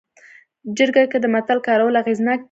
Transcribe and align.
جرګه 0.77 1.03
کې 1.11 1.17
د 1.21 1.25
متل 1.33 1.57
کارول 1.67 1.95
اغېزناک 2.01 2.39
دي 2.39 2.39